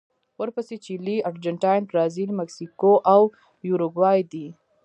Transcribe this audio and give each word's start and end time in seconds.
ورپسې 0.39 0.75
چیلي، 0.85 1.17
ارجنټاین، 1.29 1.81
برازیل، 1.89 2.29
مکسیکو 2.39 2.91
او 3.13 3.21
یوروګوای 3.67 4.19
دي. 4.31 4.47